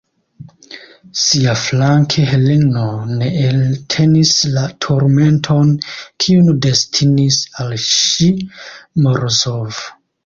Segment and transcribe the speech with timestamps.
[1.23, 2.85] Siaflanke Heleno
[3.19, 5.75] ne eltenis la turmenton,
[6.25, 8.31] kiun destinis al ŝi
[9.07, 9.85] Morozov.